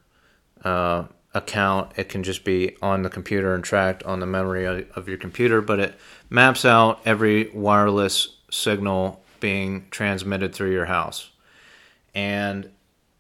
uh, 0.64 1.06
account, 1.34 1.92
it 1.96 2.10
can 2.10 2.24
just 2.24 2.44
be 2.44 2.76
on 2.82 3.04
the 3.04 3.10
computer 3.10 3.54
and 3.54 3.64
tracked 3.64 4.04
on 4.04 4.20
the 4.20 4.26
memory 4.26 4.66
of 4.66 5.08
your 5.08 5.18
computer. 5.18 5.62
But 5.62 5.80
it 5.80 5.96
maps 6.30 6.66
out 6.66 7.02
every 7.06 7.50
wireless 7.54 8.38
signal 8.50 9.24
being 9.40 9.88
transmitted 9.92 10.54
through 10.54 10.72
your 10.72 10.86
house. 10.86 11.32
And 12.16 12.72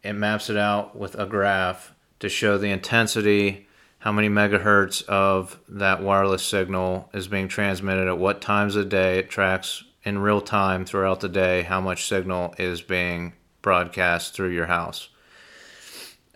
it 0.04 0.14
maps 0.14 0.50
it 0.50 0.58
out 0.58 0.96
with 0.96 1.16
a 1.16 1.26
graph 1.26 1.94
to 2.20 2.30
show 2.30 2.58
the 2.58 2.72
intensity, 2.72 3.68
how 4.00 4.12
many 4.12 4.30
megahertz 4.30 5.04
of 5.06 5.60
that 5.68 6.02
wireless 6.02 6.44
signal 6.44 7.10
is 7.14 7.28
being 7.28 7.48
transmitted 7.48 8.08
at 8.08 8.18
what 8.18 8.42
times 8.42 8.76
of 8.76 8.90
day. 8.90 9.20
It 9.20 9.30
tracks 9.30 9.84
in 10.04 10.20
real 10.20 10.42
time 10.42 10.86
throughout 10.86 11.20
the 11.20 11.30
day 11.30 11.64
how 11.64 11.82
much 11.82 12.08
signal 12.08 12.56
is 12.58 12.82
being 12.82 13.34
broadcast 13.68 14.34
through 14.34 14.52
your 14.52 14.68
house. 14.68 15.10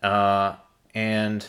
Uh, 0.03 0.53
and 0.93 1.47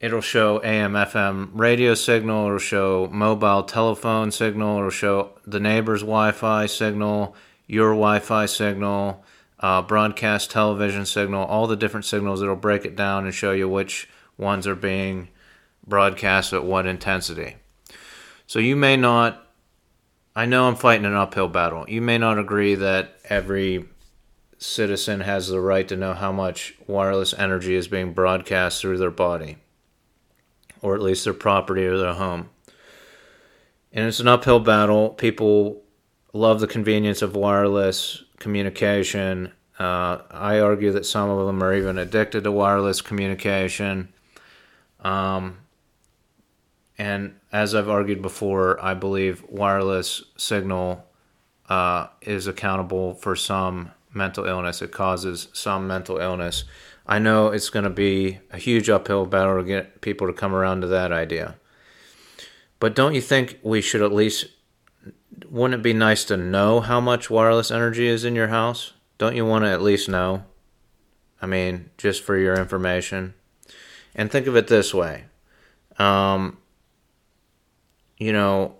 it'll 0.00 0.22
show 0.22 0.58
AM 0.64 0.94
FM 0.94 1.50
radio 1.52 1.92
signal, 1.92 2.46
it'll 2.46 2.58
show 2.58 3.10
mobile 3.12 3.62
telephone 3.64 4.30
signal, 4.30 4.78
it'll 4.78 4.88
show 4.88 5.32
the 5.46 5.60
neighbor's 5.60 6.00
Wi 6.00 6.32
Fi 6.32 6.64
signal, 6.64 7.36
your 7.66 7.90
Wi 7.90 8.20
Fi 8.20 8.46
signal, 8.46 9.22
uh, 9.60 9.82
broadcast 9.82 10.50
television 10.50 11.04
signal, 11.04 11.44
all 11.44 11.66
the 11.66 11.76
different 11.76 12.06
signals. 12.06 12.40
It'll 12.40 12.56
break 12.56 12.86
it 12.86 12.96
down 12.96 13.26
and 13.26 13.34
show 13.34 13.52
you 13.52 13.68
which 13.68 14.08
ones 14.38 14.66
are 14.66 14.74
being 14.74 15.28
broadcast 15.86 16.54
at 16.54 16.64
what 16.64 16.86
intensity. 16.86 17.56
So 18.46 18.60
you 18.60 18.76
may 18.76 18.96
not, 18.96 19.46
I 20.34 20.46
know 20.46 20.68
I'm 20.68 20.76
fighting 20.76 21.04
an 21.04 21.12
uphill 21.12 21.48
battle. 21.48 21.84
You 21.86 22.00
may 22.00 22.16
not 22.16 22.38
agree 22.38 22.76
that 22.76 23.18
every 23.28 23.84
citizen 24.58 25.20
has 25.20 25.48
the 25.48 25.60
right 25.60 25.86
to 25.88 25.96
know 25.96 26.14
how 26.14 26.32
much 26.32 26.74
wireless 26.86 27.32
energy 27.34 27.74
is 27.74 27.88
being 27.88 28.12
broadcast 28.12 28.80
through 28.80 28.98
their 28.98 29.10
body 29.10 29.56
or 30.82 30.94
at 30.94 31.02
least 31.02 31.24
their 31.24 31.34
property 31.34 31.86
or 31.86 31.96
their 31.96 32.14
home. 32.14 32.50
And 33.92 34.06
it's 34.06 34.20
an 34.20 34.28
uphill 34.28 34.60
battle. 34.60 35.10
People 35.10 35.82
love 36.32 36.60
the 36.60 36.66
convenience 36.66 37.22
of 37.22 37.34
wireless 37.34 38.22
communication. 38.38 39.52
Uh, 39.78 40.18
I 40.30 40.60
argue 40.60 40.92
that 40.92 41.06
some 41.06 41.30
of 41.30 41.46
them 41.46 41.62
are 41.62 41.74
even 41.74 41.98
addicted 41.98 42.44
to 42.44 42.52
wireless 42.52 43.00
communication. 43.00 44.12
Um, 45.00 45.58
and 46.98 47.36
as 47.52 47.74
I've 47.74 47.88
argued 47.88 48.20
before, 48.20 48.82
I 48.84 48.94
believe 48.94 49.44
wireless 49.48 50.22
signal 50.36 51.06
uh, 51.68 52.08
is 52.20 52.46
accountable 52.46 53.14
for 53.14 53.36
some 53.36 53.92
mental 54.12 54.44
illness. 54.44 54.82
It 54.82 54.92
causes 54.92 55.48
some 55.52 55.86
mental 55.86 56.18
illness. 56.18 56.64
I 57.06 57.18
know 57.18 57.48
it's 57.48 57.70
going 57.70 57.84
to 57.84 57.90
be 57.90 58.38
a 58.50 58.58
huge 58.58 58.90
uphill 58.90 59.26
battle 59.26 59.58
to 59.58 59.64
get 59.64 60.00
people 60.00 60.26
to 60.26 60.32
come 60.32 60.54
around 60.54 60.82
to 60.82 60.86
that 60.88 61.12
idea. 61.12 61.56
But 62.80 62.94
don't 62.94 63.14
you 63.14 63.20
think 63.20 63.58
we 63.62 63.80
should 63.80 64.02
at 64.02 64.12
least, 64.12 64.46
wouldn't 65.48 65.80
it 65.80 65.82
be 65.82 65.92
nice 65.92 66.24
to 66.26 66.36
know 66.36 66.80
how 66.80 67.00
much 67.00 67.30
wireless 67.30 67.70
energy 67.70 68.06
is 68.06 68.24
in 68.24 68.34
your 68.34 68.48
house? 68.48 68.92
Don't 69.16 69.36
you 69.36 69.46
want 69.46 69.64
to 69.64 69.70
at 69.70 69.82
least 69.82 70.08
know? 70.08 70.44
I 71.40 71.46
mean, 71.46 71.90
just 71.96 72.22
for 72.22 72.36
your 72.36 72.54
information. 72.54 73.34
And 74.14 74.30
think 74.30 74.46
of 74.46 74.56
it 74.56 74.68
this 74.68 74.92
way. 74.92 75.24
Um, 75.98 76.58
you 78.16 78.32
know, 78.32 78.76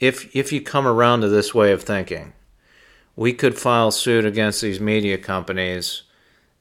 if 0.00 0.34
if 0.34 0.52
you 0.52 0.60
come 0.60 0.86
around 0.86 1.20
to 1.20 1.28
this 1.28 1.54
way 1.54 1.72
of 1.72 1.82
thinking, 1.82 2.32
we 3.16 3.32
could 3.32 3.58
file 3.58 3.90
suit 3.90 4.24
against 4.24 4.60
these 4.60 4.80
media 4.80 5.18
companies 5.18 6.02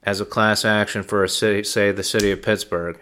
as 0.03 0.19
a 0.19 0.25
class 0.25 0.65
action 0.65 1.03
for 1.03 1.23
a 1.23 1.29
city, 1.29 1.63
say 1.63 1.91
the 1.91 2.03
city 2.03 2.31
of 2.31 2.41
Pittsburgh, 2.41 2.99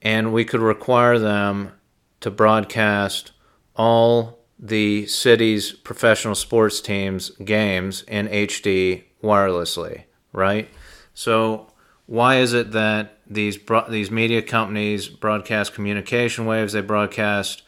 and 0.00 0.32
we 0.32 0.44
could 0.44 0.60
require 0.60 1.18
them 1.18 1.72
to 2.20 2.30
broadcast 2.30 3.32
all 3.76 4.38
the 4.58 5.06
city's 5.06 5.72
professional 5.72 6.34
sports 6.34 6.80
teams' 6.80 7.30
games 7.44 8.02
in 8.02 8.28
HD 8.28 9.04
wirelessly, 9.22 10.04
right? 10.32 10.68
So, 11.14 11.68
why 12.06 12.36
is 12.36 12.52
it 12.52 12.72
that 12.72 13.18
these 13.32 13.56
bro- 13.56 13.88
these 13.88 14.10
media 14.10 14.42
companies 14.42 15.08
broadcast 15.08 15.74
communication 15.74 16.46
waves. 16.46 16.72
They 16.72 16.80
broadcast 16.80 17.62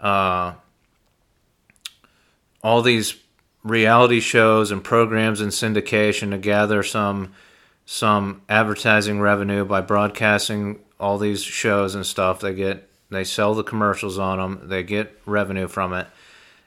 uh, 0.00 0.54
all 2.62 2.82
these 2.82 3.12
reality 3.64 4.20
shows 4.20 4.70
and 4.70 4.84
programs 4.84 5.40
in 5.40 5.48
syndication 5.48 6.30
to 6.30 6.38
gather 6.38 6.82
some 6.82 7.32
some 7.86 8.40
advertising 8.48 9.20
revenue 9.20 9.64
by 9.64 9.80
broadcasting 9.80 10.78
all 10.98 11.18
these 11.18 11.42
shows 11.42 11.94
and 11.94 12.06
stuff. 12.06 12.40
They 12.40 12.54
get 12.54 12.88
they 13.10 13.24
sell 13.24 13.54
the 13.54 13.64
commercials 13.64 14.18
on 14.18 14.38
them. 14.38 14.68
They 14.68 14.82
get 14.82 15.20
revenue 15.26 15.68
from 15.68 15.92
it. 15.92 16.06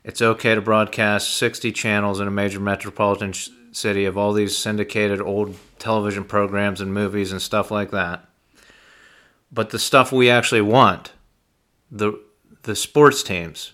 It's 0.04 0.22
okay 0.22 0.56
to 0.56 0.62
broadcast 0.62 1.36
60 1.36 1.72
channels 1.72 2.20
in 2.20 2.28
a 2.28 2.32
major 2.32 2.60
metropolitan 2.60 3.34
city 3.72 4.06
of 4.06 4.18
all 4.18 4.32
these 4.32 4.56
syndicated 4.56 5.20
old 5.20 5.56
television 5.80 6.24
programs 6.24 6.80
and 6.80 6.94
movies 6.94 7.32
and 7.32 7.42
stuff 7.42 7.72
like 7.72 7.92
that. 7.92 8.26
But 9.52 9.72
the 9.72 9.80
stuff 9.80 10.12
we 10.12 10.30
actually 10.30 10.62
want, 10.62 11.14
the 11.92 12.20
the 12.64 12.76
sports 12.76 13.24
teams, 13.24 13.74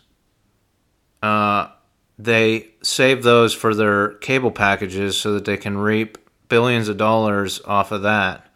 uh, 1.22 1.70
they 2.18 2.70
save 2.82 3.24
those 3.24 3.54
for 3.54 3.74
their 3.74 4.10
cable 4.16 4.52
packages 4.52 5.18
so 5.18 5.34
that 5.34 5.46
they 5.46 5.58
can 5.58 5.78
reap 5.78 6.18
billions 6.48 6.88
of 6.90 6.98
dollars 6.98 7.62
off 7.66 7.92
of 7.92 8.04
that. 8.04 8.48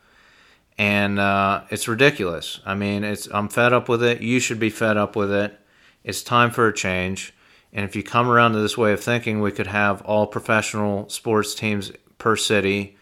And 0.78 1.18
uh, 1.20 1.64
it's 1.72 1.88
ridiculous. 1.88 2.60
I 2.66 2.76
mean, 2.76 3.04
it's 3.04 3.28
I'm 3.34 3.50
fed 3.50 3.74
up 3.74 3.90
with 3.90 4.04
it. 4.04 4.22
You 4.22 4.40
should 4.40 4.60
be 4.60 4.70
fed 4.70 4.96
up 4.96 5.16
with 5.16 5.32
it. 5.32 5.60
It's 6.04 6.22
time 6.22 6.52
for 6.52 6.68
a 6.68 6.74
change. 6.74 7.34
And 7.74 7.84
if 7.84 7.96
you 7.96 8.04
come 8.04 8.30
around 8.30 8.54
to 8.54 8.60
this 8.60 8.78
way 8.78 8.94
of 8.94 9.04
thinking, 9.04 9.42
we 9.42 9.52
could 9.52 9.68
have 9.68 10.02
all 10.04 10.28
professional 10.28 11.10
sports 11.10 11.56
teams 11.56 11.92
per 12.18 12.36
city, 12.36 12.96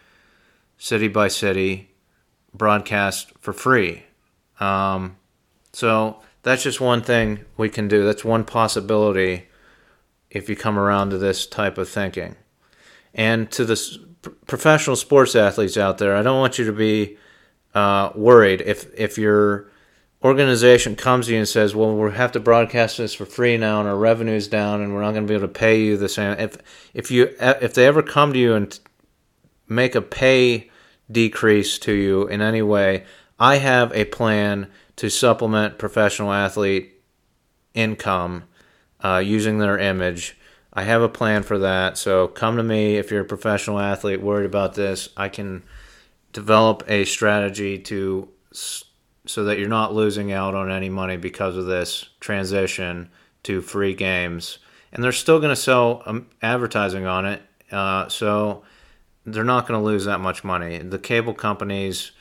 city 0.78 1.08
by 1.08 1.28
city, 1.28 1.92
broadcast 2.54 3.34
for 3.40 3.54
free. 3.54 4.04
Um, 4.60 5.18
so 5.74 6.22
that's 6.44 6.64
just 6.64 6.80
one 6.80 7.02
thing 7.02 7.44
we 7.58 7.70
can 7.70 7.88
do. 7.88 8.06
That's 8.06 8.24
one 8.24 8.46
possibility 8.46 9.48
if 10.36 10.50
you 10.50 10.56
come 10.56 10.78
around 10.78 11.12
to 11.12 11.18
this 11.18 11.48
type 11.48 11.78
of 11.78 11.88
thinking. 11.88 12.36
And 13.14 13.50
to 13.52 13.64
the 13.64 13.80
professional 14.46 14.98
sports 14.98 15.34
athletes 15.34 15.78
out 15.78 15.98
there, 15.98 16.14
I 16.14 16.24
don't 16.24 16.40
want 16.40 16.60
you 16.60 16.66
to 16.66 16.74
be 16.74 17.18
uh, 17.74 18.12
worried 18.14 18.62
if 18.62 18.94
if 19.00 19.18
your 19.18 19.72
organization 20.22 20.98
comes 20.98 21.28
to 21.28 21.32
you 21.32 21.40
and 21.40 21.48
says, 21.48 21.74
"Well, 21.74 21.96
we 21.96 22.12
have 22.12 22.34
to 22.34 22.42
broadcast 22.42 22.98
this 22.98 23.14
for 23.14 23.26
free 23.26 23.58
now, 23.58 23.80
and 23.80 23.88
our 23.88 23.96
revenue's 23.96 24.50
down, 24.50 24.82
and 24.82 24.94
we're 24.94 25.02
not 25.02 25.14
going 25.14 25.26
to 25.26 25.32
be 25.32 25.36
able 25.36 25.48
to 25.48 25.54
pay 25.54 25.82
you 25.82 25.96
the 25.96 26.10
same." 26.10 26.38
If 26.38 26.58
if 26.94 27.10
you 27.10 27.34
if 27.40 27.74
they 27.74 27.88
ever 27.88 28.04
come 28.04 28.34
to 28.34 28.40
you 28.40 28.56
and 28.56 28.78
make 29.70 29.96
a 29.96 30.02
pay 30.02 30.70
decrease 31.10 31.80
to 31.80 31.94
you 31.94 32.28
in 32.28 32.42
any 32.42 32.62
way, 32.62 33.06
I 33.40 33.58
have 33.58 33.94
a 33.94 34.04
plan 34.04 34.68
to 34.98 35.10
supplement 35.10 35.78
professional 35.78 36.34
athlete 36.34 36.92
income 37.74 38.44
uh, 39.06 39.20
using 39.20 39.60
their 39.60 39.78
image. 39.78 40.36
I 40.74 40.84
have 40.84 41.04
a 41.04 41.10
plan 41.10 41.44
for 41.44 41.60
that. 41.60 41.98
So 41.98 42.28
come 42.28 42.58
to 42.58 42.64
me 42.64 42.98
if 42.98 43.12
you're 43.12 43.22
a 43.22 43.26
professional 43.26 43.80
athlete 43.80 44.22
worried 44.22 44.48
about 44.48 44.74
this. 44.74 45.10
I 45.16 45.30
can 45.30 45.64
develop 46.34 46.84
a 46.88 47.06
strategy 47.06 47.78
to 47.80 48.28
so 48.52 49.44
that 49.44 49.58
you're 49.60 49.70
not 49.70 49.94
losing 49.94 50.32
out 50.32 50.56
on 50.56 50.72
any 50.72 50.90
money 50.90 51.18
because 51.18 51.56
of 51.56 51.66
this 51.66 52.10
transition 52.20 53.10
to 53.44 53.62
free 53.62 53.94
games. 53.94 54.60
And 54.92 55.04
they're 55.04 55.12
still 55.12 55.40
going 55.40 55.54
to 55.54 55.62
sell 55.62 56.02
um, 56.06 56.28
advertising 56.42 57.06
on 57.06 57.26
it, 57.26 57.42
uh, 57.72 58.08
so 58.08 58.64
they're 59.26 59.44
not 59.44 59.68
going 59.68 59.80
to 59.80 59.86
lose 59.86 60.06
that 60.06 60.20
much 60.20 60.44
money. 60.44 60.78
The 60.78 61.00
cable 61.00 61.34
companies 61.34 62.12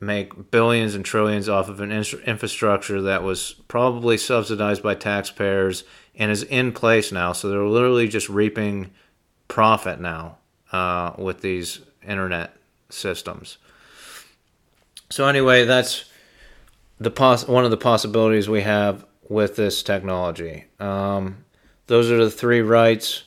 make 0.00 0.50
billions 0.50 0.94
and 0.94 1.04
trillions 1.04 1.48
off 1.48 1.68
of 1.68 1.80
an 1.80 1.92
infrastructure 1.92 3.00
that 3.02 3.22
was 3.22 3.54
probably 3.68 4.18
subsidized 4.18 4.82
by 4.82 4.94
taxpayers 4.94 5.84
and 6.14 6.30
is 6.30 6.42
in 6.42 6.72
place 6.72 7.12
now. 7.12 7.32
So 7.32 7.48
they're 7.48 7.64
literally 7.64 8.08
just 8.08 8.28
reaping 8.28 8.90
profit 9.48 10.00
now 10.00 10.38
uh, 10.72 11.12
with 11.18 11.40
these 11.40 11.80
internet 12.06 12.56
systems. 12.90 13.58
So 15.10 15.26
anyway, 15.26 15.64
that's 15.64 16.04
the 16.98 17.10
pos- 17.10 17.46
one 17.46 17.64
of 17.64 17.70
the 17.70 17.76
possibilities 17.76 18.48
we 18.48 18.62
have 18.62 19.04
with 19.28 19.56
this 19.56 19.82
technology. 19.82 20.66
Um, 20.78 21.44
those 21.86 22.10
are 22.10 22.24
the 22.24 22.30
three 22.30 22.60
rights 22.60 23.24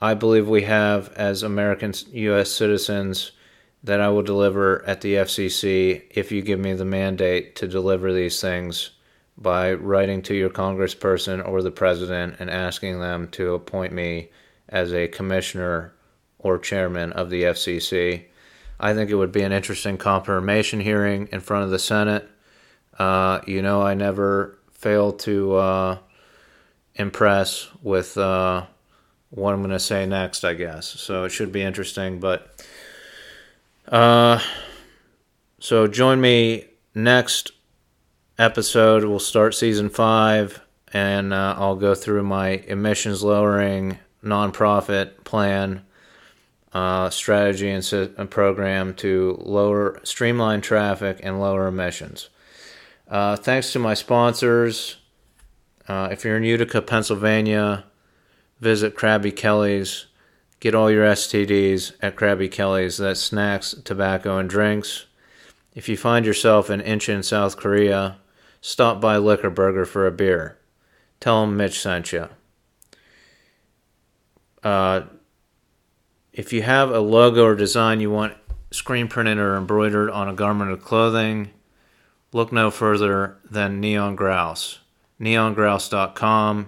I 0.00 0.14
believe 0.14 0.48
we 0.48 0.62
have 0.62 1.12
as 1.14 1.42
American 1.42 1.94
U.S. 2.12 2.50
citizens 2.50 3.32
that 3.82 4.00
I 4.00 4.08
will 4.08 4.22
deliver 4.22 4.84
at 4.84 5.00
the 5.00 5.14
FCC 5.14 6.02
if 6.10 6.30
you 6.30 6.42
give 6.42 6.58
me 6.58 6.74
the 6.74 6.84
mandate 6.84 7.56
to 7.56 7.68
deliver 7.68 8.12
these 8.12 8.40
things 8.40 8.90
by 9.38 9.72
writing 9.74 10.22
to 10.22 10.34
your 10.34 10.50
congressperson 10.50 11.46
or 11.46 11.62
the 11.62 11.70
president 11.70 12.36
and 12.38 12.50
asking 12.50 13.00
them 13.00 13.28
to 13.28 13.54
appoint 13.54 13.92
me 13.92 14.30
as 14.68 14.92
a 14.92 15.08
commissioner 15.08 15.92
or 16.38 16.58
chairman 16.58 17.12
of 17.12 17.30
the 17.30 17.42
FCC. 17.42 18.24
I 18.78 18.94
think 18.94 19.10
it 19.10 19.14
would 19.14 19.32
be 19.32 19.42
an 19.42 19.52
interesting 19.52 19.96
confirmation 19.96 20.80
hearing 20.80 21.28
in 21.32 21.40
front 21.40 21.64
of 21.64 21.70
the 21.70 21.78
Senate. 21.78 22.28
Uh, 22.98 23.40
you 23.46 23.62
know, 23.62 23.82
I 23.82 23.94
never 23.94 24.58
fail 24.70 25.12
to 25.12 25.54
uh, 25.54 25.98
impress 26.94 27.68
with 27.82 28.16
uh, 28.16 28.66
what 29.30 29.52
I'm 29.52 29.60
going 29.60 29.70
to 29.70 29.78
say 29.78 30.06
next, 30.06 30.44
I 30.44 30.54
guess. 30.54 30.86
So 30.86 31.24
it 31.24 31.30
should 31.30 31.52
be 31.52 31.62
interesting. 31.62 32.20
But 32.20 32.64
uh, 33.88 34.40
so 35.58 35.86
join 35.86 36.20
me 36.20 36.66
next 36.94 37.52
episode. 38.38 39.04
We'll 39.04 39.18
start 39.18 39.54
season 39.54 39.88
five, 39.88 40.60
and 40.92 41.32
uh, 41.32 41.54
I'll 41.58 41.76
go 41.76 41.94
through 41.94 42.22
my 42.22 42.48
emissions 42.66 43.22
lowering 43.22 43.98
nonprofit 44.22 45.24
plan, 45.24 45.84
uh, 46.72 47.10
strategy, 47.10 47.70
and, 47.70 47.92
and, 47.92 48.30
program 48.30 48.94
to 48.94 49.38
lower, 49.40 50.00
streamline 50.02 50.60
traffic 50.60 51.20
and 51.22 51.40
lower 51.40 51.66
emissions. 51.66 52.28
Uh, 53.08 53.36
thanks 53.36 53.72
to 53.72 53.78
my 53.78 53.94
sponsors. 53.94 54.96
Uh, 55.88 56.08
if 56.10 56.24
you're 56.24 56.36
in 56.36 56.42
Utica, 56.42 56.82
Pennsylvania, 56.82 57.84
visit 58.60 58.96
Krabby 58.96 59.34
Kelly's. 59.34 60.06
Get 60.58 60.74
all 60.74 60.90
your 60.90 61.06
STDs 61.06 61.92
at 62.00 62.16
Krabby 62.16 62.50
Kelly's. 62.50 62.96
That's 62.96 63.20
snacks, 63.20 63.74
tobacco, 63.84 64.38
and 64.38 64.50
drinks. 64.50 65.06
If 65.74 65.88
you 65.88 65.96
find 65.96 66.24
yourself 66.24 66.70
in 66.70 66.80
Incheon, 66.80 67.22
South 67.22 67.56
Korea, 67.56 68.16
stop 68.60 69.00
by 69.00 69.16
Liquor 69.16 69.50
Burger 69.50 69.84
for 69.84 70.06
a 70.06 70.12
beer. 70.12 70.58
Tell 71.20 71.42
them 71.42 71.56
Mitch 71.56 71.80
sent 71.80 72.12
you. 72.12 72.28
Uh, 74.62 75.02
if 76.32 76.52
you 76.52 76.62
have 76.62 76.90
a 76.90 77.00
logo 77.00 77.44
or 77.44 77.54
design 77.54 78.00
you 78.00 78.10
want 78.10 78.34
screen 78.70 79.08
printed 79.08 79.38
or 79.38 79.56
embroidered 79.56 80.10
on 80.10 80.28
a 80.28 80.34
garment 80.34 80.70
of 80.70 80.82
clothing, 80.82 81.50
look 82.32 82.52
no 82.52 82.70
further 82.70 83.38
than 83.48 83.80
Neon 83.80 84.16
Grouse. 84.16 84.80
NeonGrouse.com. 85.20 86.66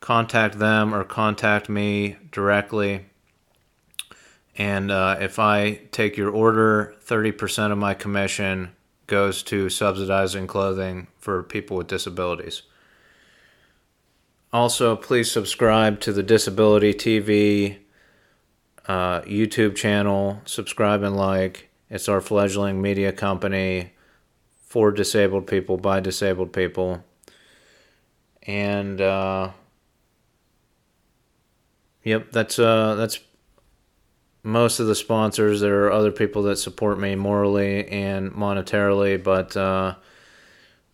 Contact 0.00 0.58
them 0.58 0.94
or 0.94 1.04
contact 1.04 1.68
me 1.68 2.16
directly. 2.30 3.06
And 4.56 4.90
uh, 4.90 5.16
if 5.20 5.38
I 5.38 5.80
take 5.90 6.16
your 6.16 6.30
order, 6.30 6.94
30% 7.04 7.72
of 7.72 7.78
my 7.78 7.94
commission 7.94 8.70
goes 9.06 9.42
to 9.44 9.68
subsidizing 9.68 10.46
clothing 10.46 11.08
for 11.18 11.42
people 11.42 11.76
with 11.76 11.86
disabilities. 11.86 12.62
Also, 14.52 14.94
please 14.94 15.30
subscribe 15.30 16.00
to 16.00 16.12
the 16.12 16.22
Disability 16.22 16.94
TV 16.94 17.78
uh, 18.86 19.20
YouTube 19.22 19.74
channel. 19.74 20.40
Subscribe 20.44 21.02
and 21.02 21.16
like. 21.16 21.70
It's 21.90 22.08
our 22.08 22.20
fledgling 22.20 22.80
media 22.80 23.12
company 23.12 23.92
for 24.66 24.90
disabled 24.90 25.46
people 25.46 25.76
by 25.76 26.00
disabled 26.00 26.52
people. 26.52 27.04
And 28.42 29.00
uh, 29.00 29.50
yep, 32.02 32.30
that's 32.32 32.58
uh, 32.58 32.94
that's 32.94 33.20
most 34.44 34.78
of 34.78 34.86
the 34.86 34.94
sponsors. 34.94 35.60
There 35.60 35.84
are 35.86 35.92
other 35.92 36.12
people 36.12 36.44
that 36.44 36.56
support 36.56 37.00
me 37.00 37.16
morally 37.16 37.88
and 37.88 38.30
monetarily, 38.30 39.20
but 39.20 39.56
uh, 39.56 39.96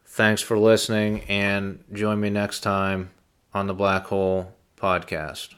thanks 0.07 0.41
for 0.41 0.59
listening 0.59 1.25
and 1.25 1.85
join 1.93 2.19
me 2.21 2.31
next 2.31 2.61
time 2.61 3.11
on 3.53 3.67
the 3.67 3.75
Black 3.75 4.07
Hole 4.07 4.55
Podcast. 4.79 5.55